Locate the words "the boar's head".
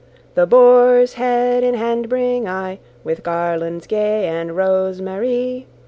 0.33-1.63